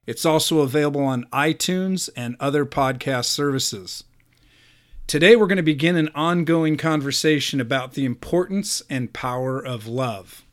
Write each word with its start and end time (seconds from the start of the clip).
It's 0.06 0.26
also 0.26 0.60
available 0.60 1.06
on 1.06 1.26
iTunes 1.32 2.10
and 2.18 2.36
other 2.42 2.66
podcast 2.66 3.28
services. 3.28 4.04
Today, 5.08 5.36
we're 5.36 5.48
going 5.48 5.58
to 5.58 5.64
begin 5.64 5.98
an 5.98 6.10
ongoing 6.16 6.78
conversation 6.78 7.60
about 7.60 7.94
the 7.94 8.06
importance 8.06 8.82
and 8.90 9.12
power 9.12 9.60
of 9.60 9.88
love. 9.88 10.46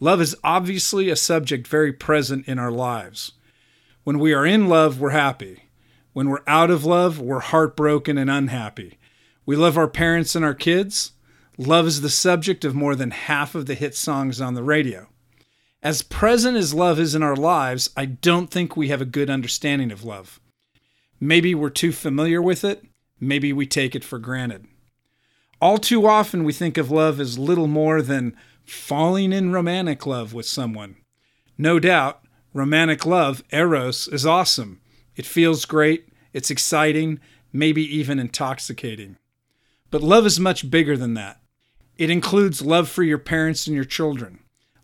Love 0.00 0.20
is 0.20 0.36
obviously 0.42 1.10
a 1.10 1.16
subject 1.16 1.66
very 1.66 1.92
present 1.92 2.48
in 2.48 2.58
our 2.58 2.72
lives. 2.72 3.32
When 4.04 4.18
we 4.18 4.32
are 4.32 4.46
in 4.46 4.68
love, 4.68 5.00
we're 5.00 5.10
happy. 5.10 5.70
When 6.12 6.28
we're 6.28 6.42
out 6.46 6.70
of 6.70 6.84
love, 6.84 7.20
we're 7.20 7.40
heartbroken 7.40 8.18
and 8.18 8.30
unhappy. 8.30 8.98
We 9.46 9.54
love 9.54 9.78
our 9.78 9.88
parents 9.88 10.34
and 10.34 10.44
our 10.44 10.54
kids. 10.54 11.12
Love 11.56 11.86
is 11.86 12.00
the 12.00 12.10
subject 12.10 12.64
of 12.64 12.74
more 12.74 12.94
than 12.94 13.10
half 13.10 13.54
of 13.54 13.66
the 13.66 13.74
hit 13.74 13.94
songs 13.94 14.40
on 14.40 14.54
the 14.54 14.62
radio. 14.62 15.08
As 15.82 16.02
present 16.02 16.56
as 16.56 16.74
love 16.74 16.98
is 16.98 17.14
in 17.14 17.22
our 17.22 17.36
lives, 17.36 17.90
I 17.96 18.04
don't 18.06 18.50
think 18.50 18.76
we 18.76 18.88
have 18.88 19.00
a 19.00 19.04
good 19.04 19.30
understanding 19.30 19.92
of 19.92 20.04
love. 20.04 20.40
Maybe 21.20 21.54
we're 21.54 21.70
too 21.70 21.92
familiar 21.92 22.42
with 22.42 22.64
it, 22.64 22.84
Maybe 23.20 23.52
we 23.52 23.66
take 23.66 23.94
it 23.94 24.04
for 24.04 24.18
granted. 24.18 24.66
All 25.60 25.78
too 25.78 26.06
often, 26.06 26.44
we 26.44 26.52
think 26.52 26.78
of 26.78 26.90
love 26.90 27.18
as 27.18 27.38
little 27.38 27.66
more 27.66 28.00
than 28.00 28.36
falling 28.64 29.32
in 29.32 29.52
romantic 29.52 30.06
love 30.06 30.32
with 30.32 30.46
someone. 30.46 30.96
No 31.56 31.78
doubt, 31.80 32.20
romantic 32.52 33.04
love, 33.04 33.42
eros, 33.50 34.06
is 34.08 34.24
awesome. 34.24 34.80
It 35.16 35.26
feels 35.26 35.64
great, 35.64 36.08
it's 36.32 36.50
exciting, 36.50 37.18
maybe 37.52 37.82
even 37.82 38.18
intoxicating. 38.18 39.16
But 39.90 40.02
love 40.02 40.26
is 40.26 40.38
much 40.38 40.70
bigger 40.70 40.96
than 40.96 41.14
that. 41.14 41.40
It 41.96 42.10
includes 42.10 42.62
love 42.62 42.88
for 42.88 43.02
your 43.02 43.18
parents 43.18 43.66
and 43.66 43.74
your 43.74 43.84
children, 43.84 44.38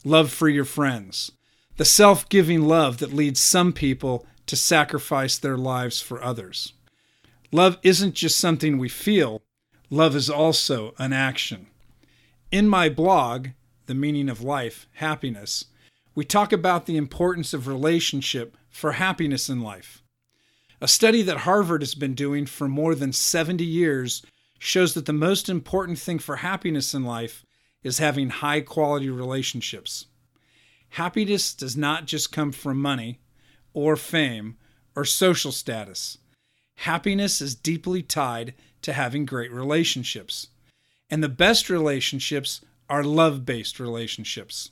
love 0.04 0.32
for 0.32 0.48
your 0.48 0.64
friends, 0.64 1.30
the 1.76 1.84
self 1.84 2.28
giving 2.28 2.62
love 2.62 2.98
that 2.98 3.12
leads 3.12 3.41
some 3.41 3.72
people 3.72 4.26
to 4.46 4.56
sacrifice 4.56 5.38
their 5.38 5.56
lives 5.56 6.00
for 6.00 6.22
others. 6.22 6.72
Love 7.55 7.78
isn't 7.84 8.16
just 8.16 8.36
something 8.36 8.78
we 8.78 8.88
feel, 8.88 9.41
love 9.88 10.16
is 10.16 10.28
also 10.28 10.92
an 10.98 11.12
action. 11.12 11.69
In 12.50 12.69
my 12.69 12.88
blog, 12.88 13.50
The 13.86 13.94
Meaning 13.94 14.28
of 14.28 14.42
Life 14.42 14.88
Happiness, 14.94 15.66
we 16.16 16.25
talk 16.25 16.52
about 16.52 16.86
the 16.86 16.97
importance 16.97 17.55
of 17.55 17.69
relationship 17.69 18.56
for 18.70 18.94
happiness 18.94 19.48
in 19.48 19.60
life. 19.60 20.02
A 20.80 20.88
study 20.88 21.22
that 21.22 21.47
Harvard 21.47 21.82
has 21.82 21.94
been 21.94 22.14
doing 22.14 22.44
for 22.44 22.66
more 22.66 22.97
than 22.97 23.12
70 23.12 23.62
years 23.62 24.27
shows 24.58 24.94
that 24.94 25.06
the 25.06 25.12
most 25.12 25.48
important 25.48 26.00
thing 26.00 26.19
for 26.19 26.34
happiness 26.34 26.92
in 26.92 27.05
life 27.05 27.47
is 27.84 27.98
having 27.98 28.30
high 28.30 28.62
quality 28.62 29.08
relationships. 29.08 30.06
Happiness 30.88 31.55
does 31.55 31.77
not 31.77 32.06
just 32.06 32.32
come 32.32 32.50
from 32.50 32.78
money 32.78 33.20
or 33.72 33.94
fame 33.94 34.56
or 34.97 35.05
social 35.05 35.52
status. 35.52 36.19
Happiness 36.77 37.41
is 37.41 37.55
deeply 37.55 38.03
tied 38.03 38.55
to 38.83 38.92
having 38.92 39.25
great 39.25 39.53
relationships. 39.53 40.48
And 41.11 41.22
the 41.22 41.28
best 41.28 41.70
relationships 41.70 42.61
are 42.89 43.03
love 43.03 43.47
based 43.47 43.81
relationships. 43.81 44.70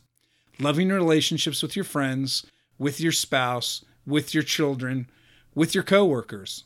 Loving 0.59 0.89
relationships 0.89 1.63
with 1.63 1.75
your 1.77 1.85
friends, 1.85 2.47
with 2.79 3.01
your 3.01 3.13
spouse, 3.13 3.85
with 4.07 4.35
your 4.35 4.43
children, 4.43 5.09
with 5.55 5.75
your 5.75 5.85
coworkers. 5.85 6.65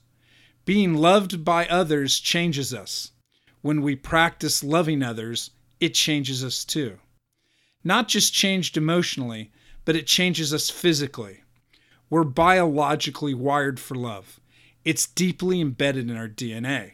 Being 0.65 0.95
loved 0.95 1.45
by 1.45 1.67
others 1.67 2.19
changes 2.19 2.75
us. 2.75 3.13
When 3.63 3.83
we 3.83 3.97
practice 3.97 4.65
loving 4.65 5.03
others, 5.03 5.51
it 5.81 5.95
changes 5.95 6.43
us 6.43 6.65
too. 6.65 6.99
Not 7.85 8.09
just 8.09 8.35
changed 8.35 8.77
emotionally, 8.77 9.53
but 9.85 9.95
it 9.95 10.07
changes 10.07 10.53
us 10.53 10.71
physically. 10.71 11.43
We're 12.11 12.25
biologically 12.25 13.35
wired 13.35 13.79
for 13.79 13.95
love. 13.95 14.41
It's 14.87 15.09
deeply 15.09 15.61
embedded 15.61 16.09
in 16.09 16.17
our 16.17 16.29
DNA. 16.29 16.93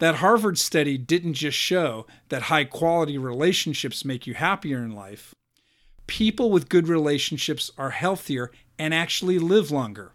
That 0.00 0.16
Harvard 0.16 0.58
study 0.58 0.98
didn't 0.98 1.34
just 1.34 1.56
show 1.56 2.04
that 2.30 2.42
high 2.42 2.64
quality 2.64 3.16
relationships 3.16 4.04
make 4.04 4.26
you 4.26 4.34
happier 4.34 4.78
in 4.78 4.90
life. 4.90 5.32
People 6.08 6.50
with 6.50 6.68
good 6.68 6.88
relationships 6.88 7.70
are 7.78 7.90
healthier 7.90 8.50
and 8.76 8.92
actually 8.92 9.38
live 9.38 9.70
longer. 9.70 10.14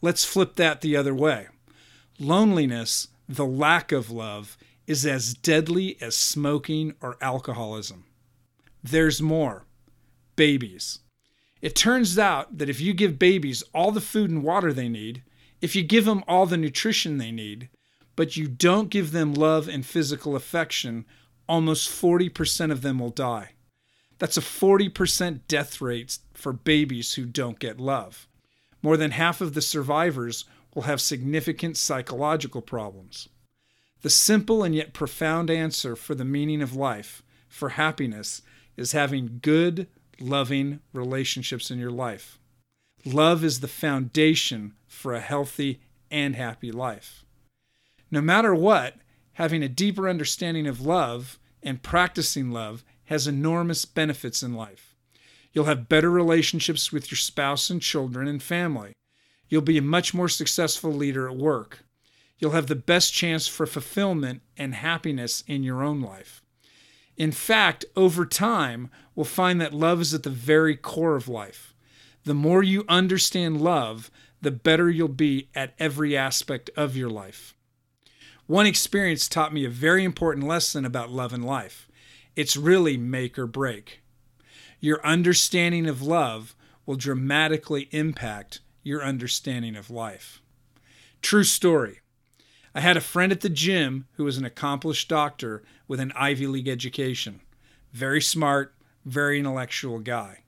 Let's 0.00 0.24
flip 0.24 0.56
that 0.56 0.80
the 0.80 0.96
other 0.96 1.14
way. 1.14 1.46
Loneliness, 2.18 3.06
the 3.28 3.46
lack 3.46 3.92
of 3.92 4.10
love, 4.10 4.58
is 4.88 5.06
as 5.06 5.34
deadly 5.34 5.96
as 6.00 6.16
smoking 6.16 6.94
or 7.00 7.18
alcoholism. 7.20 8.06
There's 8.82 9.22
more 9.22 9.64
babies. 10.34 10.98
It 11.60 11.76
turns 11.76 12.18
out 12.18 12.58
that 12.58 12.68
if 12.68 12.80
you 12.80 12.94
give 12.94 13.16
babies 13.16 13.62
all 13.72 13.92
the 13.92 14.00
food 14.00 14.28
and 14.28 14.42
water 14.42 14.72
they 14.72 14.88
need, 14.88 15.22
if 15.62 15.76
you 15.76 15.82
give 15.82 16.04
them 16.04 16.24
all 16.26 16.44
the 16.44 16.56
nutrition 16.56 17.16
they 17.16 17.30
need, 17.30 17.70
but 18.16 18.36
you 18.36 18.48
don't 18.48 18.90
give 18.90 19.12
them 19.12 19.32
love 19.32 19.68
and 19.68 19.86
physical 19.86 20.36
affection, 20.36 21.06
almost 21.48 21.88
40% 21.88 22.72
of 22.72 22.82
them 22.82 22.98
will 22.98 23.10
die. 23.10 23.52
That's 24.18 24.36
a 24.36 24.42
40% 24.42 25.40
death 25.48 25.80
rate 25.80 26.18
for 26.34 26.52
babies 26.52 27.14
who 27.14 27.24
don't 27.24 27.58
get 27.58 27.80
love. 27.80 28.28
More 28.82 28.96
than 28.96 29.12
half 29.12 29.40
of 29.40 29.54
the 29.54 29.62
survivors 29.62 30.44
will 30.74 30.82
have 30.82 31.00
significant 31.00 31.76
psychological 31.76 32.60
problems. 32.60 33.28
The 34.02 34.10
simple 34.10 34.64
and 34.64 34.74
yet 34.74 34.92
profound 34.92 35.48
answer 35.48 35.94
for 35.94 36.16
the 36.16 36.24
meaning 36.24 36.60
of 36.60 36.74
life, 36.74 37.22
for 37.48 37.70
happiness, 37.70 38.42
is 38.76 38.92
having 38.92 39.38
good, 39.42 39.86
loving 40.18 40.80
relationships 40.92 41.70
in 41.70 41.78
your 41.78 41.90
life. 41.90 42.40
Love 43.04 43.42
is 43.42 43.60
the 43.60 43.68
foundation 43.68 44.74
for 44.86 45.12
a 45.12 45.20
healthy 45.20 45.80
and 46.10 46.36
happy 46.36 46.70
life. 46.70 47.24
No 48.10 48.20
matter 48.20 48.54
what, 48.54 48.96
having 49.34 49.62
a 49.62 49.68
deeper 49.68 50.08
understanding 50.08 50.68
of 50.68 50.80
love 50.80 51.40
and 51.62 51.82
practicing 51.82 52.52
love 52.52 52.84
has 53.06 53.26
enormous 53.26 53.84
benefits 53.84 54.42
in 54.42 54.54
life. 54.54 54.94
You'll 55.52 55.64
have 55.64 55.88
better 55.88 56.10
relationships 56.10 56.92
with 56.92 57.10
your 57.10 57.18
spouse 57.18 57.70
and 57.70 57.82
children 57.82 58.28
and 58.28 58.42
family. 58.42 58.92
You'll 59.48 59.62
be 59.62 59.78
a 59.78 59.82
much 59.82 60.14
more 60.14 60.28
successful 60.28 60.92
leader 60.92 61.28
at 61.28 61.36
work. 61.36 61.84
You'll 62.38 62.52
have 62.52 62.68
the 62.68 62.76
best 62.76 63.12
chance 63.12 63.48
for 63.48 63.66
fulfillment 63.66 64.42
and 64.56 64.74
happiness 64.74 65.42
in 65.46 65.62
your 65.62 65.82
own 65.82 66.00
life. 66.00 66.42
In 67.16 67.32
fact, 67.32 67.84
over 67.96 68.24
time, 68.24 68.90
we'll 69.14 69.24
find 69.24 69.60
that 69.60 69.74
love 69.74 70.00
is 70.00 70.14
at 70.14 70.22
the 70.22 70.30
very 70.30 70.76
core 70.76 71.16
of 71.16 71.28
life. 71.28 71.71
The 72.24 72.34
more 72.34 72.62
you 72.62 72.84
understand 72.88 73.60
love, 73.60 74.10
the 74.40 74.50
better 74.50 74.90
you'll 74.90 75.08
be 75.08 75.48
at 75.54 75.74
every 75.78 76.16
aspect 76.16 76.70
of 76.76 76.96
your 76.96 77.10
life. 77.10 77.54
One 78.46 78.66
experience 78.66 79.28
taught 79.28 79.54
me 79.54 79.64
a 79.64 79.70
very 79.70 80.04
important 80.04 80.46
lesson 80.46 80.84
about 80.84 81.10
love 81.10 81.32
and 81.32 81.44
life. 81.44 81.88
It's 82.36 82.56
really 82.56 82.96
make 82.96 83.38
or 83.38 83.46
break. 83.46 84.02
Your 84.80 85.04
understanding 85.06 85.86
of 85.86 86.02
love 86.02 86.54
will 86.86 86.96
dramatically 86.96 87.88
impact 87.92 88.60
your 88.82 89.04
understanding 89.04 89.76
of 89.76 89.90
life. 89.90 90.42
True 91.22 91.44
story. 91.44 92.00
I 92.74 92.80
had 92.80 92.96
a 92.96 93.00
friend 93.00 93.30
at 93.30 93.42
the 93.42 93.48
gym 93.48 94.06
who 94.14 94.24
was 94.24 94.38
an 94.38 94.44
accomplished 94.44 95.08
doctor 95.08 95.62
with 95.86 96.00
an 96.00 96.12
Ivy 96.16 96.46
League 96.46 96.68
education. 96.68 97.40
Very 97.92 98.20
smart, 98.20 98.74
very 99.04 99.38
intellectual 99.38 99.98
guy. 99.98 100.41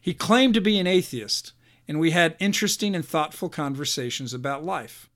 He 0.00 0.14
claimed 0.14 0.54
to 0.54 0.60
be 0.60 0.78
an 0.78 0.86
atheist, 0.86 1.52
and 1.86 1.98
we 1.98 2.10
had 2.10 2.36
interesting 2.38 2.94
and 2.94 3.04
thoughtful 3.04 3.48
conversations 3.48 4.32
about 4.34 4.64
life. 4.64 5.08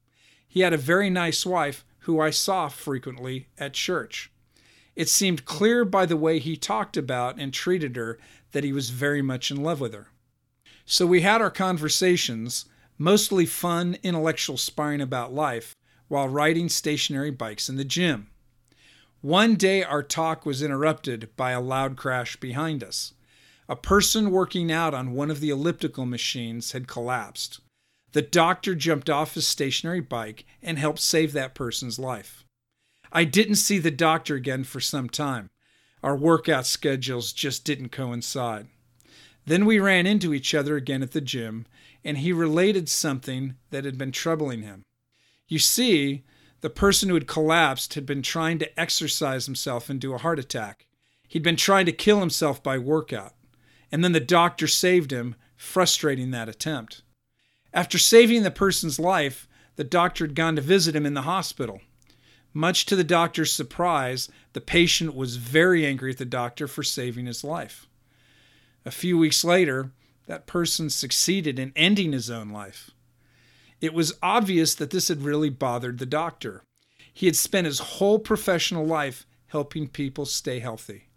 He 0.48 0.60
had 0.60 0.72
a 0.72 0.78
very 0.78 1.10
nice 1.10 1.46
wife 1.46 1.84
who 2.00 2.20
I 2.20 2.30
saw 2.30 2.68
frequently 2.68 3.48
at 3.58 3.74
church. 3.74 4.30
It 4.94 5.08
seemed 5.08 5.44
clear 5.44 5.84
by 5.84 6.06
the 6.06 6.16
way 6.16 6.38
he 6.38 6.56
talked 6.56 6.96
about 6.96 7.38
and 7.38 7.52
treated 7.52 7.96
her 7.96 8.18
that 8.52 8.64
he 8.64 8.72
was 8.72 8.90
very 8.90 9.22
much 9.22 9.50
in 9.50 9.62
love 9.62 9.80
with 9.80 9.94
her. 9.94 10.08
So 10.84 11.06
we 11.06 11.22
had 11.22 11.40
our 11.40 11.50
conversations, 11.50 12.66
mostly 12.98 13.46
fun, 13.46 13.96
intellectual 14.02 14.58
sparring 14.58 15.00
about 15.00 15.32
life, 15.32 15.74
while 16.08 16.28
riding 16.28 16.68
stationary 16.68 17.30
bikes 17.30 17.68
in 17.68 17.76
the 17.76 17.84
gym. 17.84 18.28
One 19.22 19.54
day 19.54 19.82
our 19.82 20.02
talk 20.02 20.44
was 20.44 20.62
interrupted 20.62 21.30
by 21.36 21.52
a 21.52 21.60
loud 21.60 21.96
crash 21.96 22.36
behind 22.36 22.82
us. 22.82 23.14
A 23.68 23.76
person 23.76 24.30
working 24.30 24.72
out 24.72 24.92
on 24.92 25.12
one 25.12 25.30
of 25.30 25.40
the 25.40 25.50
elliptical 25.50 26.04
machines 26.04 26.72
had 26.72 26.88
collapsed. 26.88 27.60
The 28.12 28.22
doctor 28.22 28.74
jumped 28.74 29.08
off 29.08 29.34
his 29.34 29.46
stationary 29.46 30.00
bike 30.00 30.44
and 30.62 30.78
helped 30.78 30.98
save 30.98 31.32
that 31.32 31.54
person's 31.54 31.98
life. 31.98 32.44
I 33.12 33.24
didn't 33.24 33.56
see 33.56 33.78
the 33.78 33.90
doctor 33.90 34.34
again 34.34 34.64
for 34.64 34.80
some 34.80 35.08
time. 35.08 35.50
Our 36.02 36.16
workout 36.16 36.66
schedules 36.66 37.32
just 37.32 37.64
didn't 37.64 37.90
coincide. 37.90 38.66
Then 39.46 39.66
we 39.66 39.78
ran 39.78 40.06
into 40.06 40.34
each 40.34 40.54
other 40.54 40.76
again 40.76 41.02
at 41.02 41.12
the 41.12 41.20
gym, 41.20 41.66
and 42.04 42.18
he 42.18 42.32
related 42.32 42.88
something 42.88 43.56
that 43.70 43.84
had 43.84 43.98
been 43.98 44.12
troubling 44.12 44.62
him. 44.62 44.84
You 45.48 45.58
see, 45.58 46.24
the 46.60 46.70
person 46.70 47.08
who 47.08 47.14
had 47.14 47.26
collapsed 47.26 47.94
had 47.94 48.06
been 48.06 48.22
trying 48.22 48.58
to 48.58 48.80
exercise 48.80 49.46
himself 49.46 49.90
into 49.90 50.14
a 50.14 50.18
heart 50.18 50.38
attack. 50.38 50.86
He'd 51.28 51.42
been 51.42 51.56
trying 51.56 51.86
to 51.86 51.92
kill 51.92 52.20
himself 52.20 52.62
by 52.62 52.78
workout, 52.78 53.34
and 53.92 54.02
then 54.02 54.12
the 54.12 54.20
doctor 54.20 54.66
saved 54.66 55.12
him, 55.12 55.36
frustrating 55.54 56.30
that 56.30 56.48
attempt. 56.48 57.02
After 57.74 57.98
saving 57.98 58.42
the 58.42 58.50
person's 58.50 58.98
life, 58.98 59.46
the 59.76 59.84
doctor 59.84 60.24
had 60.24 60.34
gone 60.34 60.56
to 60.56 60.62
visit 60.62 60.96
him 60.96 61.06
in 61.06 61.14
the 61.14 61.22
hospital. 61.22 61.80
Much 62.54 62.84
to 62.86 62.96
the 62.96 63.04
doctor's 63.04 63.52
surprise, 63.52 64.28
the 64.54 64.60
patient 64.60 65.14
was 65.14 65.36
very 65.36 65.86
angry 65.86 66.10
at 66.10 66.18
the 66.18 66.24
doctor 66.24 66.66
for 66.66 66.82
saving 66.82 67.26
his 67.26 67.44
life. 67.44 67.86
A 68.84 68.90
few 68.90 69.16
weeks 69.16 69.44
later, 69.44 69.92
that 70.26 70.46
person 70.46 70.90
succeeded 70.90 71.58
in 71.58 71.72
ending 71.76 72.12
his 72.12 72.30
own 72.30 72.50
life. 72.50 72.90
It 73.80 73.94
was 73.94 74.18
obvious 74.22 74.74
that 74.74 74.90
this 74.90 75.08
had 75.08 75.22
really 75.22 75.50
bothered 75.50 75.98
the 75.98 76.06
doctor. 76.06 76.62
He 77.12 77.26
had 77.26 77.36
spent 77.36 77.66
his 77.66 77.78
whole 77.78 78.18
professional 78.18 78.86
life 78.86 79.26
helping 79.48 79.88
people 79.88 80.24
stay 80.24 80.60
healthy. 80.60 81.08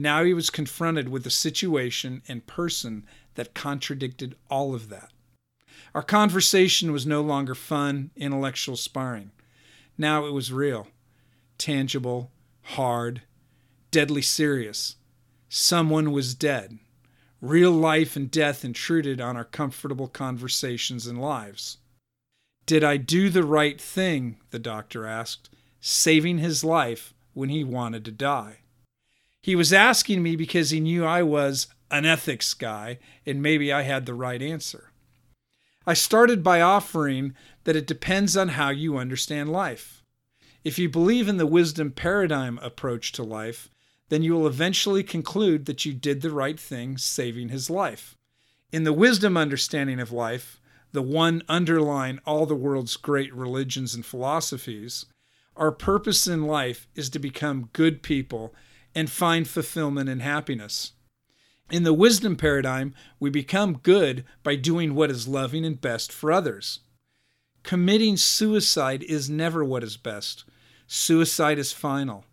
Now 0.00 0.22
he 0.22 0.32
was 0.32 0.48
confronted 0.48 1.08
with 1.08 1.26
a 1.26 1.30
situation 1.30 2.22
and 2.28 2.46
person 2.46 3.04
that 3.34 3.52
contradicted 3.52 4.36
all 4.48 4.72
of 4.72 4.88
that. 4.90 5.10
Our 5.92 6.04
conversation 6.04 6.92
was 6.92 7.04
no 7.04 7.20
longer 7.20 7.56
fun, 7.56 8.12
intellectual 8.14 8.76
sparring. 8.76 9.32
Now 9.98 10.24
it 10.24 10.32
was 10.32 10.52
real, 10.52 10.86
tangible, 11.58 12.30
hard, 12.62 13.22
deadly 13.90 14.22
serious. 14.22 14.94
Someone 15.48 16.12
was 16.12 16.36
dead. 16.36 16.78
Real 17.40 17.72
life 17.72 18.14
and 18.14 18.30
death 18.30 18.64
intruded 18.64 19.20
on 19.20 19.36
our 19.36 19.44
comfortable 19.44 20.06
conversations 20.06 21.08
and 21.08 21.20
lives. 21.20 21.78
Did 22.66 22.84
I 22.84 22.98
do 22.98 23.30
the 23.30 23.44
right 23.44 23.80
thing? 23.80 24.36
the 24.50 24.58
doctor 24.60 25.06
asked, 25.06 25.50
saving 25.80 26.38
his 26.38 26.62
life 26.62 27.14
when 27.32 27.48
he 27.48 27.64
wanted 27.64 28.04
to 28.04 28.12
die. 28.12 28.58
He 29.48 29.56
was 29.56 29.72
asking 29.72 30.22
me 30.22 30.36
because 30.36 30.68
he 30.68 30.78
knew 30.78 31.06
I 31.06 31.22
was 31.22 31.68
an 31.90 32.04
ethics 32.04 32.52
guy 32.52 32.98
and 33.24 33.40
maybe 33.40 33.72
I 33.72 33.80
had 33.80 34.04
the 34.04 34.12
right 34.12 34.42
answer. 34.42 34.92
I 35.86 35.94
started 35.94 36.44
by 36.44 36.60
offering 36.60 37.34
that 37.64 37.74
it 37.74 37.86
depends 37.86 38.36
on 38.36 38.48
how 38.48 38.68
you 38.68 38.98
understand 38.98 39.50
life. 39.50 40.04
If 40.64 40.78
you 40.78 40.90
believe 40.90 41.28
in 41.28 41.38
the 41.38 41.46
wisdom 41.46 41.92
paradigm 41.92 42.58
approach 42.58 43.10
to 43.12 43.22
life, 43.22 43.70
then 44.10 44.22
you 44.22 44.34
will 44.34 44.46
eventually 44.46 45.02
conclude 45.02 45.64
that 45.64 45.86
you 45.86 45.94
did 45.94 46.20
the 46.20 46.30
right 46.30 46.60
thing 46.60 46.98
saving 46.98 47.48
his 47.48 47.70
life. 47.70 48.18
In 48.70 48.84
the 48.84 48.92
wisdom 48.92 49.38
understanding 49.38 49.98
of 49.98 50.12
life, 50.12 50.60
the 50.92 51.00
one 51.00 51.42
underlying 51.48 52.20
all 52.26 52.44
the 52.44 52.54
world's 52.54 52.98
great 52.98 53.34
religions 53.34 53.94
and 53.94 54.04
philosophies, 54.04 55.06
our 55.56 55.72
purpose 55.72 56.26
in 56.26 56.42
life 56.42 56.86
is 56.94 57.08
to 57.08 57.18
become 57.18 57.70
good 57.72 58.02
people 58.02 58.54
and 58.98 59.08
find 59.08 59.46
fulfillment 59.46 60.08
and 60.08 60.20
happiness. 60.20 60.90
In 61.70 61.84
the 61.84 61.94
wisdom 61.94 62.34
paradigm, 62.34 62.96
we 63.20 63.30
become 63.30 63.78
good 63.84 64.24
by 64.42 64.56
doing 64.56 64.92
what 64.92 65.08
is 65.08 65.28
loving 65.28 65.64
and 65.64 65.80
best 65.80 66.10
for 66.10 66.32
others. 66.32 66.80
Committing 67.62 68.16
suicide 68.16 69.04
is 69.04 69.30
never 69.30 69.64
what 69.64 69.84
is 69.84 69.96
best. 69.96 70.42
Suicide 70.88 71.60
is 71.60 71.72
final. 71.72 72.24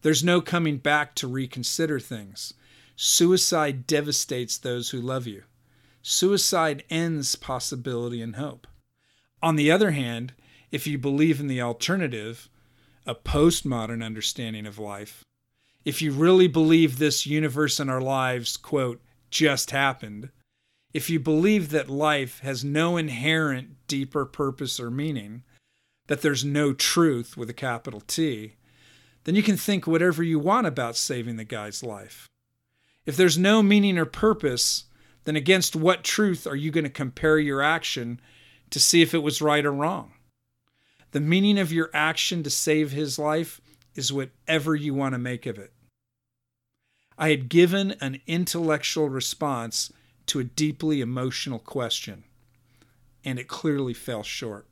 There's 0.00 0.24
no 0.24 0.40
coming 0.40 0.78
back 0.78 1.14
to 1.16 1.28
reconsider 1.28 2.00
things. 2.00 2.52
Suicide 2.96 3.86
devastates 3.86 4.58
those 4.58 4.90
who 4.90 5.00
love 5.00 5.28
you. 5.28 5.44
Suicide 6.02 6.82
ends 6.90 7.36
possibility 7.36 8.20
and 8.20 8.34
hope. 8.34 8.66
On 9.40 9.54
the 9.54 9.70
other 9.70 9.92
hand, 9.92 10.32
if 10.72 10.84
you 10.84 10.98
believe 10.98 11.38
in 11.38 11.46
the 11.46 11.62
alternative, 11.62 12.48
a 13.06 13.14
postmodern 13.14 14.04
understanding 14.04 14.66
of 14.66 14.80
life, 14.80 15.22
if 15.84 16.00
you 16.00 16.12
really 16.12 16.46
believe 16.46 16.98
this 16.98 17.26
universe 17.26 17.80
and 17.80 17.90
our 17.90 18.00
lives, 18.00 18.56
quote, 18.56 19.00
just 19.30 19.70
happened, 19.70 20.30
if 20.92 21.08
you 21.08 21.18
believe 21.18 21.70
that 21.70 21.88
life 21.88 22.40
has 22.40 22.62
no 22.64 22.96
inherent 22.96 23.76
deeper 23.86 24.26
purpose 24.26 24.78
or 24.78 24.90
meaning, 24.90 25.42
that 26.06 26.20
there's 26.20 26.44
no 26.44 26.72
truth 26.74 27.36
with 27.36 27.48
a 27.48 27.54
capital 27.54 28.00
T, 28.00 28.56
then 29.24 29.34
you 29.34 29.42
can 29.42 29.56
think 29.56 29.86
whatever 29.86 30.22
you 30.22 30.38
want 30.38 30.66
about 30.66 30.96
saving 30.96 31.36
the 31.36 31.44
guy's 31.44 31.82
life. 31.82 32.28
If 33.06 33.16
there's 33.16 33.38
no 33.38 33.62
meaning 33.62 33.96
or 33.96 34.04
purpose, 34.04 34.84
then 35.24 35.36
against 35.36 35.74
what 35.74 36.04
truth 36.04 36.46
are 36.46 36.56
you 36.56 36.70
going 36.70 36.84
to 36.84 36.90
compare 36.90 37.38
your 37.38 37.62
action 37.62 38.20
to 38.70 38.78
see 38.78 39.00
if 39.00 39.14
it 39.14 39.22
was 39.22 39.40
right 39.40 39.64
or 39.64 39.72
wrong? 39.72 40.12
The 41.12 41.20
meaning 41.20 41.58
of 41.58 41.72
your 41.72 41.90
action 41.94 42.42
to 42.42 42.50
save 42.50 42.92
his 42.92 43.18
life 43.18 43.60
is 43.94 44.12
whatever 44.12 44.74
you 44.74 44.94
want 44.94 45.14
to 45.14 45.18
make 45.18 45.46
of 45.46 45.58
it. 45.58 45.72
I 47.18 47.30
had 47.30 47.48
given 47.48 47.92
an 48.00 48.20
intellectual 48.26 49.08
response 49.08 49.92
to 50.26 50.38
a 50.38 50.44
deeply 50.44 51.00
emotional 51.00 51.58
question, 51.58 52.24
and 53.24 53.38
it 53.38 53.48
clearly 53.48 53.94
fell 53.94 54.22
short. 54.22 54.66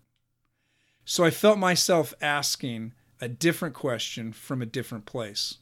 So 1.05 1.25
I 1.25 1.31
felt 1.31 1.59
myself 1.59 2.15
asking 2.21 2.93
a 3.21 3.29
different 3.29 3.75
question 3.75 4.33
from 4.33 4.63
a 4.63 4.67
different 4.67 5.07
place. 5.07 5.59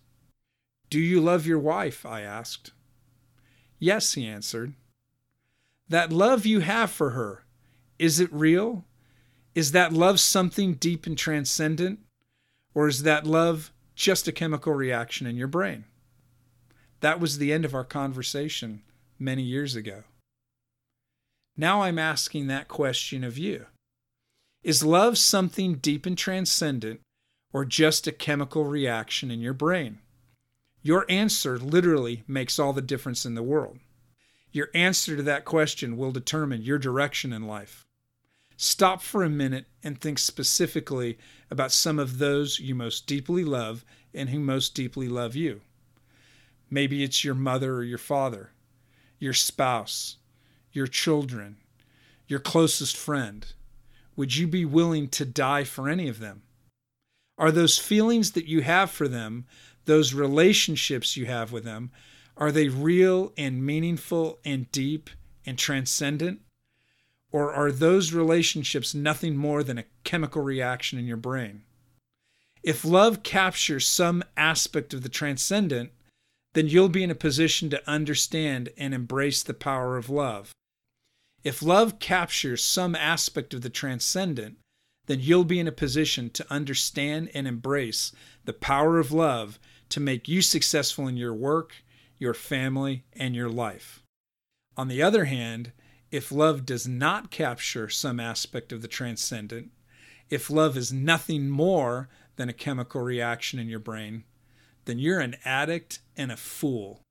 Do 0.91 1.01
you 1.01 1.21
love 1.21 1.47
your 1.47 1.59
wife? 1.59 2.07
I 2.07 2.23
asked. 2.23 2.73
Yes, 3.79 4.15
he 4.15 4.27
answered. 4.27 4.75
That 5.89 6.13
love 6.13 6.47
you 6.47 6.61
have 6.61 6.91
for 6.91 7.11
her, 7.11 7.45
is 7.99 8.21
it 8.21 8.33
real? 8.33 8.85
Is 9.55 9.73
that 9.73 9.93
love 9.93 10.21
something 10.21 10.75
deep 10.75 11.07
and 11.07 11.17
transcendent? 11.17 12.01
Or 12.79 12.87
is 12.87 13.03
that 13.03 13.27
love 13.27 13.73
just 13.97 14.29
a 14.29 14.33
chemical 14.33 14.73
reaction 14.73 15.27
in 15.27 15.35
your 15.35 15.49
brain? 15.49 15.85
That 17.01 17.19
was 17.19 17.39
the 17.39 17.53
end 17.53 17.65
of 17.65 17.75
our 17.75 17.83
conversation 17.83 18.85
many 19.19 19.43
years 19.43 19.75
ago. 19.75 20.05
Now 21.57 21.83
I'm 21.83 21.99
asking 21.99 22.47
that 22.47 22.69
question 22.69 23.25
of 23.25 23.37
you 23.37 23.67
Is 24.63 24.85
love 24.85 25.19
something 25.19 25.79
deep 25.79 26.07
and 26.07 26.17
transcendent, 26.17 27.01
or 27.53 27.65
just 27.65 28.07
a 28.07 28.13
chemical 28.13 28.65
reaction 28.65 29.33
in 29.33 29.41
your 29.41 29.55
brain? 29.55 29.99
Your 30.81 31.05
answer 31.09 31.59
literally 31.59 32.23
makes 32.29 32.61
all 32.61 32.73
the 32.73 32.81
difference 32.81 33.27
in 33.27 33.35
the 33.35 33.43
world. 33.43 33.81
Your 34.53 34.69
answer 34.73 35.17
to 35.17 35.23
that 35.25 35.45
question 35.45 35.97
will 35.97 36.13
determine 36.13 36.63
your 36.63 36.79
direction 36.79 37.33
in 37.33 37.43
life. 37.49 37.88
Stop 38.61 39.03
for 39.03 39.23
a 39.23 39.31
minute 39.31 39.67
and 39.85 40.01
think 40.01 40.19
specifically 40.19 41.17
about 41.49 41.71
some 41.71 42.01
of 42.01 42.19
those 42.19 42.59
you 42.59 42.75
most 42.75 43.07
deeply 43.07 43.45
love 43.45 43.85
and 44.13 44.31
who 44.31 44.41
most 44.41 44.75
deeply 44.75 45.09
love 45.09 45.37
you. 45.37 45.61
Maybe 46.69 47.05
it's 47.05 47.23
your 47.23 47.37
mother 47.37 47.77
or 47.77 47.85
your 47.85 47.99
father, 47.99 48.51
your 49.21 49.33
spouse, 49.33 50.17
your 50.73 50.89
children, 50.89 51.59
your 52.27 52.41
closest 52.41 52.97
friend. 52.97 53.47
Would 54.17 54.35
you 54.35 54.49
be 54.49 54.65
willing 54.65 55.07
to 55.11 55.25
die 55.25 55.63
for 55.63 55.89
any 55.89 56.09
of 56.09 56.19
them? 56.19 56.43
Are 57.39 57.53
those 57.53 57.79
feelings 57.79 58.33
that 58.33 58.47
you 58.47 58.63
have 58.63 58.91
for 58.91 59.07
them, 59.07 59.47
those 59.85 60.15
relationships 60.15 61.17
you 61.17 61.27
have 61.27 61.53
with 61.53 61.63
them, 61.63 61.93
are 62.37 62.51
they 62.51 62.67
real 62.67 63.33
and 63.39 63.65
meaningful 63.65 64.41
and 64.45 64.71
deep 64.73 65.11
and 65.47 65.57
transcendent? 65.57 66.41
Or 67.31 67.53
are 67.53 67.71
those 67.71 68.13
relationships 68.13 68.95
nothing 68.95 69.37
more 69.37 69.63
than 69.63 69.79
a 69.79 69.85
chemical 70.05 70.43
reaction 70.43 70.99
in 70.99 71.07
your 71.07 71.17
brain? 71.17 71.63
If 72.63 72.85
love 72.85 73.23
captures 73.23 73.87
some 73.89 74.25
aspect 74.37 74.95
of 74.95 75.03
the 75.03 75.09
transcendent, 75.09 75.91
then 76.55 76.69
you'll 76.69 76.89
be 76.89 77.05
in 77.05 77.11
a 77.11 77.15
position 77.15 77.71
to 77.71 77.89
understand 77.89 78.71
and 78.77 78.95
embrace 78.95 79.43
the 79.43 79.55
power 79.55 79.97
of 79.97 80.11
love. 80.11 80.53
If 81.45 81.63
love 81.63 81.99
captures 81.99 82.65
some 82.65 82.95
aspect 82.95 83.55
of 83.55 83.63
the 83.63 83.71
transcendent, 83.71 84.59
then 85.07 85.21
you'll 85.21 85.45
be 85.45 85.61
in 85.61 85.69
a 85.69 85.73
position 85.73 86.31
to 86.31 86.53
understand 86.53 87.31
and 87.33 87.47
embrace 87.47 88.13
the 88.45 88.53
power 88.53 88.99
of 88.99 89.13
love 89.13 89.59
to 89.91 90.01
make 90.01 90.29
you 90.29 90.43
successful 90.43 91.07
in 91.07 91.17
your 91.17 91.35
work, 91.35 91.77
your 92.19 92.35
family, 92.35 93.05
and 93.15 93.35
your 93.35 93.49
life. 93.49 94.03
On 94.77 94.89
the 94.89 95.03
other 95.03 95.25
hand, 95.27 95.73
if 96.11 96.33
love 96.33 96.65
does 96.65 96.89
not 96.89 97.31
capture 97.31 97.89
some 97.89 98.19
aspect 98.19 98.73
of 98.73 98.83
the 98.83 98.89
transcendent, 98.89 99.71
if 100.31 100.51
love 100.51 100.77
is 100.77 100.93
nothing 100.93 101.49
more 101.49 102.09
than 102.37 102.49
a 102.49 102.55
chemical 102.55 103.01
reaction 103.01 103.59
in 103.59 103.69
your 103.69 103.79
brain, 103.79 104.25
then 104.85 104.99
you're 104.99 105.21
an 105.21 105.37
addict 105.45 106.01
and 106.17 106.33
a 106.33 106.37
fool. 106.37 107.03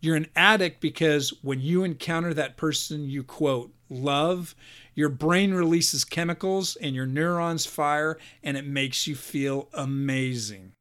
You're 0.00 0.16
an 0.16 0.28
addict 0.36 0.80
because 0.80 1.32
when 1.42 1.60
you 1.60 1.82
encounter 1.82 2.32
that 2.34 2.56
person 2.56 3.08
you 3.08 3.24
quote, 3.24 3.72
love, 3.88 4.54
your 4.94 5.08
brain 5.08 5.54
releases 5.54 6.04
chemicals 6.04 6.76
and 6.76 6.94
your 6.94 7.06
neurons 7.06 7.66
fire 7.66 8.18
and 8.42 8.56
it 8.56 8.66
makes 8.66 9.06
you 9.06 9.14
feel 9.14 9.68
amazing. 9.72 10.72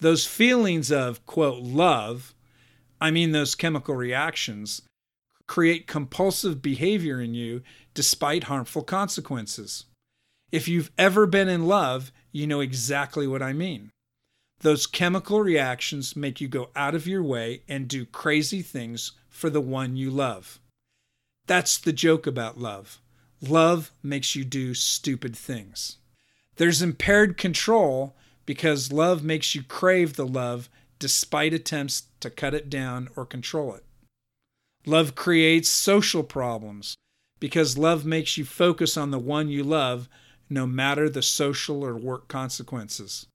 Those 0.00 0.26
feelings 0.26 0.92
of, 0.92 1.24
quote, 1.26 1.62
love, 1.62 2.34
I 3.00 3.10
mean 3.10 3.32
those 3.32 3.56
chemical 3.56 3.96
reactions, 3.96 4.82
create 5.48 5.88
compulsive 5.88 6.62
behavior 6.62 7.20
in 7.20 7.34
you 7.34 7.62
despite 7.94 8.44
harmful 8.44 8.84
consequences. 8.84 9.86
If 10.52 10.68
you've 10.68 10.92
ever 10.96 11.26
been 11.26 11.48
in 11.48 11.66
love, 11.66 12.12
you 12.30 12.46
know 12.46 12.60
exactly 12.60 13.26
what 13.26 13.42
I 13.42 13.52
mean. 13.52 13.90
Those 14.60 14.86
chemical 14.86 15.40
reactions 15.40 16.14
make 16.14 16.40
you 16.40 16.46
go 16.46 16.70
out 16.76 16.94
of 16.94 17.06
your 17.06 17.22
way 17.22 17.62
and 17.68 17.88
do 17.88 18.04
crazy 18.04 18.62
things 18.62 19.12
for 19.28 19.50
the 19.50 19.60
one 19.60 19.96
you 19.96 20.10
love. 20.10 20.60
That's 21.46 21.78
the 21.78 21.92
joke 21.92 22.26
about 22.26 22.58
love. 22.58 23.00
Love 23.40 23.90
makes 24.02 24.34
you 24.34 24.44
do 24.44 24.74
stupid 24.74 25.36
things. 25.36 25.96
There's 26.56 26.82
impaired 26.82 27.36
control 27.36 28.16
because 28.46 28.92
love 28.92 29.22
makes 29.22 29.54
you 29.54 29.62
crave 29.62 30.16
the 30.16 30.26
love 30.26 30.68
despite 30.98 31.54
attempts 31.54 32.04
to 32.20 32.30
cut 32.30 32.52
it 32.52 32.68
down 32.68 33.08
or 33.14 33.24
control 33.24 33.74
it. 33.74 33.84
Love 34.88 35.14
creates 35.14 35.68
social 35.68 36.22
problems 36.22 36.96
because 37.40 37.76
love 37.76 38.06
makes 38.06 38.38
you 38.38 38.44
focus 38.46 38.96
on 38.96 39.10
the 39.10 39.18
one 39.18 39.50
you 39.50 39.62
love 39.62 40.08
no 40.48 40.66
matter 40.66 41.10
the 41.10 41.20
social 41.20 41.84
or 41.84 41.94
work 41.94 42.26
consequences. 42.26 43.26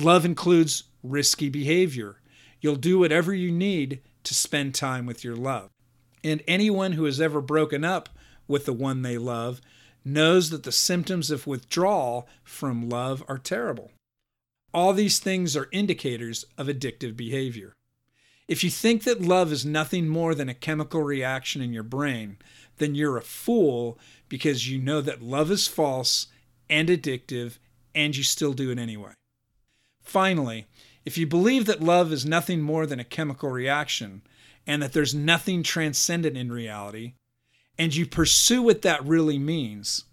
Love 0.00 0.24
includes 0.24 0.84
risky 1.02 1.48
behavior. 1.48 2.20
You'll 2.60 2.76
do 2.76 3.00
whatever 3.00 3.34
you 3.34 3.50
need 3.50 4.00
to 4.22 4.32
spend 4.32 4.76
time 4.76 5.06
with 5.06 5.24
your 5.24 5.34
love. 5.34 5.70
And 6.22 6.40
anyone 6.46 6.92
who 6.92 7.04
has 7.06 7.20
ever 7.20 7.40
broken 7.40 7.84
up 7.84 8.08
with 8.46 8.64
the 8.64 8.72
one 8.72 9.02
they 9.02 9.18
love 9.18 9.60
knows 10.04 10.50
that 10.50 10.62
the 10.62 10.70
symptoms 10.70 11.32
of 11.32 11.48
withdrawal 11.48 12.28
from 12.44 12.88
love 12.88 13.24
are 13.26 13.38
terrible. 13.38 13.90
All 14.72 14.92
these 14.92 15.18
things 15.18 15.56
are 15.56 15.68
indicators 15.72 16.44
of 16.56 16.68
addictive 16.68 17.16
behavior. 17.16 17.72
If 18.46 18.62
you 18.62 18.70
think 18.70 19.04
that 19.04 19.22
love 19.22 19.52
is 19.52 19.64
nothing 19.64 20.06
more 20.06 20.34
than 20.34 20.48
a 20.48 20.54
chemical 20.54 21.02
reaction 21.02 21.62
in 21.62 21.72
your 21.72 21.82
brain, 21.82 22.36
then 22.76 22.94
you're 22.94 23.16
a 23.16 23.22
fool 23.22 23.98
because 24.28 24.68
you 24.68 24.78
know 24.78 25.00
that 25.00 25.22
love 25.22 25.50
is 25.50 25.66
false 25.66 26.26
and 26.68 26.88
addictive 26.88 27.58
and 27.94 28.16
you 28.16 28.22
still 28.22 28.52
do 28.52 28.70
it 28.70 28.78
anyway. 28.78 29.12
Finally, 30.02 30.66
if 31.04 31.16
you 31.16 31.26
believe 31.26 31.66
that 31.66 31.82
love 31.82 32.12
is 32.12 32.26
nothing 32.26 32.60
more 32.60 32.86
than 32.86 33.00
a 33.00 33.04
chemical 33.04 33.50
reaction 33.50 34.22
and 34.66 34.82
that 34.82 34.92
there's 34.92 35.14
nothing 35.14 35.62
transcendent 35.62 36.36
in 36.36 36.50
reality, 36.50 37.14
and 37.78 37.94
you 37.94 38.06
pursue 38.06 38.62
what 38.62 38.82
that 38.82 39.04
really 39.04 39.38
means, 39.38 40.04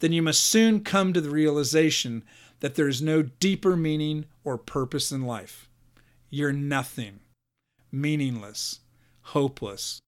then 0.00 0.12
you 0.12 0.22
must 0.22 0.40
soon 0.40 0.82
come 0.82 1.12
to 1.12 1.20
the 1.20 1.30
realization 1.30 2.24
that 2.60 2.74
there 2.74 2.88
is 2.88 3.02
no 3.02 3.22
deeper 3.22 3.76
meaning 3.76 4.24
or 4.44 4.58
purpose 4.58 5.12
in 5.12 5.22
life. 5.22 5.68
You're 6.30 6.52
nothing, 6.52 7.20
meaningless, 7.92 8.80
hopeless. 9.20 10.00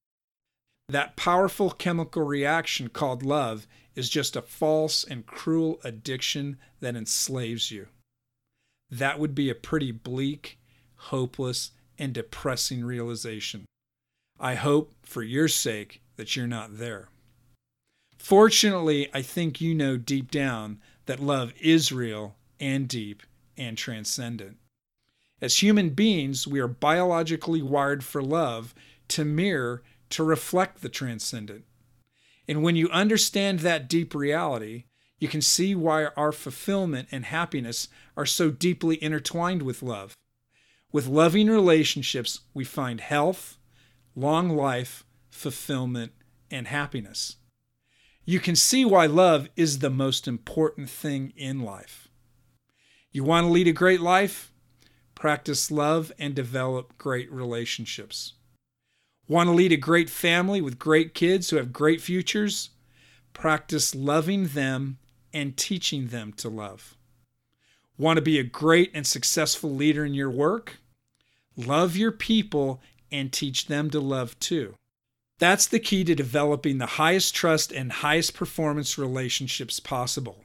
That 0.89 1.15
powerful 1.15 1.71
chemical 1.71 2.23
reaction 2.23 2.89
called 2.89 3.23
love 3.23 3.67
is 3.95 4.09
just 4.09 4.35
a 4.35 4.41
false 4.41 5.03
and 5.03 5.25
cruel 5.25 5.79
addiction 5.83 6.57
that 6.79 6.95
enslaves 6.95 7.71
you. 7.71 7.87
That 8.89 9.19
would 9.19 9.33
be 9.33 9.49
a 9.49 9.55
pretty 9.55 9.91
bleak, 9.91 10.59
hopeless, 10.95 11.71
and 11.97 12.13
depressing 12.13 12.83
realization. 12.83 13.65
I 14.39 14.55
hope, 14.55 14.93
for 15.03 15.23
your 15.23 15.47
sake, 15.47 16.01
that 16.17 16.35
you're 16.35 16.47
not 16.47 16.77
there. 16.77 17.09
Fortunately, 18.17 19.09
I 19.13 19.21
think 19.21 19.61
you 19.61 19.73
know 19.73 19.97
deep 19.97 20.29
down 20.29 20.81
that 21.05 21.19
love 21.19 21.53
is 21.59 21.91
real 21.91 22.35
and 22.59 22.87
deep 22.87 23.23
and 23.57 23.77
transcendent. 23.77 24.57
As 25.45 25.61
human 25.61 25.91
beings, 25.91 26.47
we 26.47 26.59
are 26.59 26.67
biologically 26.67 27.61
wired 27.61 28.03
for 28.03 28.23
love 28.23 28.73
to 29.09 29.23
mirror, 29.23 29.83
to 30.09 30.23
reflect 30.23 30.81
the 30.81 30.89
transcendent. 30.89 31.65
And 32.47 32.63
when 32.63 32.75
you 32.75 32.89
understand 32.89 33.59
that 33.59 33.87
deep 33.87 34.15
reality, 34.15 34.85
you 35.19 35.27
can 35.27 35.43
see 35.43 35.75
why 35.75 36.05
our 36.17 36.31
fulfillment 36.31 37.09
and 37.11 37.25
happiness 37.25 37.89
are 38.17 38.25
so 38.25 38.49
deeply 38.49 38.97
intertwined 39.03 39.61
with 39.61 39.83
love. 39.83 40.15
With 40.91 41.05
loving 41.05 41.47
relationships, 41.47 42.39
we 42.55 42.63
find 42.63 42.99
health, 42.99 43.59
long 44.15 44.49
life, 44.49 45.05
fulfillment, 45.29 46.13
and 46.49 46.69
happiness. 46.69 47.35
You 48.25 48.39
can 48.39 48.55
see 48.55 48.83
why 48.83 49.05
love 49.05 49.49
is 49.55 49.77
the 49.77 49.91
most 49.91 50.27
important 50.27 50.89
thing 50.89 51.33
in 51.37 51.59
life. 51.59 52.07
You 53.11 53.23
want 53.23 53.45
to 53.45 53.51
lead 53.51 53.67
a 53.67 53.73
great 53.73 54.01
life? 54.01 54.51
Practice 55.15 55.71
love 55.71 56.11
and 56.19 56.35
develop 56.35 56.97
great 56.97 57.31
relationships. 57.31 58.33
Want 59.27 59.47
to 59.47 59.53
lead 59.53 59.71
a 59.71 59.77
great 59.77 60.09
family 60.09 60.61
with 60.61 60.77
great 60.77 61.13
kids 61.13 61.49
who 61.49 61.55
have 61.57 61.73
great 61.73 62.01
futures? 62.01 62.69
Practice 63.33 63.95
loving 63.95 64.47
them 64.47 64.97
and 65.33 65.57
teaching 65.57 66.07
them 66.07 66.31
to 66.33 66.49
love. 66.49 66.95
Want 67.97 68.17
to 68.17 68.21
be 68.21 68.37
a 68.37 68.43
great 68.43 68.91
and 68.93 69.07
successful 69.07 69.73
leader 69.73 70.05
in 70.05 70.13
your 70.13 70.29
work? 70.29 70.77
Love 71.57 71.95
your 71.95 72.11
people 72.11 72.81
and 73.11 73.31
teach 73.31 73.67
them 73.67 73.89
to 73.89 73.99
love 73.99 74.37
too. 74.39 74.75
That's 75.39 75.67
the 75.67 75.79
key 75.79 76.03
to 76.03 76.15
developing 76.15 76.77
the 76.77 76.85
highest 76.85 77.35
trust 77.35 77.71
and 77.71 77.91
highest 77.91 78.33
performance 78.33 78.97
relationships 78.97 79.79
possible. 79.79 80.43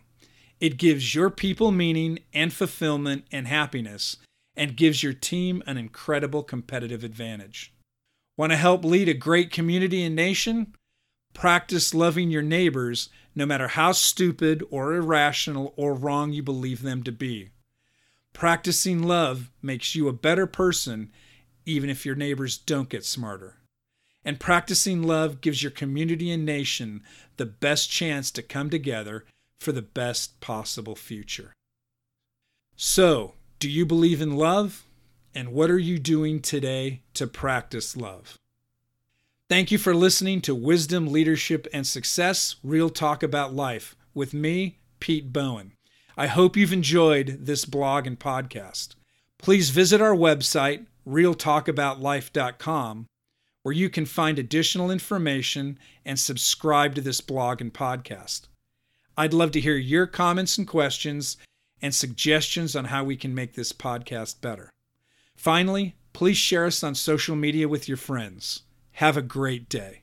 It 0.60 0.76
gives 0.76 1.14
your 1.14 1.30
people 1.30 1.70
meaning 1.70 2.20
and 2.32 2.52
fulfillment 2.52 3.24
and 3.30 3.46
happiness, 3.46 4.16
and 4.56 4.76
gives 4.76 5.02
your 5.02 5.12
team 5.12 5.62
an 5.66 5.76
incredible 5.76 6.42
competitive 6.42 7.04
advantage. 7.04 7.72
Want 8.36 8.52
to 8.52 8.56
help 8.56 8.84
lead 8.84 9.08
a 9.08 9.14
great 9.14 9.50
community 9.50 10.02
and 10.02 10.16
nation? 10.16 10.74
Practice 11.34 11.94
loving 11.94 12.30
your 12.30 12.42
neighbors 12.42 13.08
no 13.34 13.46
matter 13.46 13.68
how 13.68 13.92
stupid 13.92 14.64
or 14.70 14.94
irrational 14.94 15.72
or 15.76 15.94
wrong 15.94 16.32
you 16.32 16.42
believe 16.42 16.82
them 16.82 17.02
to 17.04 17.12
be. 17.12 17.50
Practicing 18.32 19.02
love 19.02 19.50
makes 19.62 19.94
you 19.94 20.08
a 20.08 20.12
better 20.12 20.46
person 20.46 21.10
even 21.66 21.90
if 21.90 22.04
your 22.04 22.14
neighbors 22.14 22.58
don't 22.58 22.88
get 22.88 23.04
smarter. 23.04 23.58
And 24.24 24.40
practicing 24.40 25.02
love 25.02 25.40
gives 25.40 25.62
your 25.62 25.70
community 25.70 26.30
and 26.30 26.44
nation 26.44 27.02
the 27.36 27.46
best 27.46 27.90
chance 27.90 28.30
to 28.32 28.42
come 28.42 28.68
together 28.68 29.24
for 29.58 29.72
the 29.72 29.82
best 29.82 30.40
possible 30.40 30.96
future. 30.96 31.52
So, 32.76 33.34
do 33.60 33.70
you 33.70 33.86
believe 33.86 34.20
in 34.22 34.36
love? 34.36 34.86
And 35.34 35.52
what 35.52 35.70
are 35.70 35.78
you 35.78 35.98
doing 35.98 36.40
today 36.40 37.02
to 37.14 37.26
practice 37.26 37.96
love? 37.96 38.38
Thank 39.50 39.70
you 39.70 39.76
for 39.76 39.94
listening 39.94 40.40
to 40.42 40.54
Wisdom, 40.54 41.12
Leadership, 41.12 41.66
and 41.72 41.86
Success 41.86 42.56
Real 42.64 42.88
Talk 42.88 43.22
About 43.22 43.54
Life 43.54 43.94
with 44.14 44.32
me, 44.32 44.78
Pete 44.98 45.30
Bowen. 45.32 45.72
I 46.16 46.26
hope 46.26 46.56
you've 46.56 46.72
enjoyed 46.72 47.40
this 47.42 47.66
blog 47.66 48.06
and 48.06 48.18
podcast. 48.18 48.94
Please 49.38 49.70
visit 49.70 50.00
our 50.00 50.16
website, 50.16 50.86
realtalkaboutlife.com, 51.06 53.06
where 53.62 53.74
you 53.74 53.90
can 53.90 54.06
find 54.06 54.38
additional 54.38 54.90
information 54.90 55.78
and 56.04 56.18
subscribe 56.18 56.94
to 56.94 57.02
this 57.02 57.20
blog 57.20 57.60
and 57.60 57.74
podcast. 57.74 58.48
I'd 59.18 59.34
love 59.34 59.50
to 59.52 59.60
hear 59.60 59.76
your 59.76 60.06
comments 60.06 60.56
and 60.56 60.66
questions 60.66 61.36
and 61.82 61.94
suggestions 61.94 62.76
on 62.76 62.86
how 62.86 63.04
we 63.04 63.16
can 63.16 63.34
make 63.34 63.54
this 63.54 63.72
podcast 63.72 64.40
better. 64.40 64.70
Finally, 65.36 65.96
please 66.12 66.36
share 66.36 66.66
us 66.66 66.82
on 66.82 66.94
social 66.94 67.36
media 67.36 67.68
with 67.68 67.88
your 67.88 67.96
friends. 67.96 68.62
Have 68.92 69.16
a 69.16 69.22
great 69.22 69.68
day. 69.68 69.99